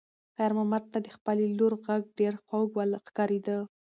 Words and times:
خیر 0.35 0.51
محمد 0.57 0.83
ته 0.91 0.99
د 1.05 1.07
خپلې 1.15 1.45
لور 1.59 1.73
غږ 1.85 2.01
ډېر 2.19 2.33
خوږ 2.45 2.67
ښکارېده. 3.07 3.57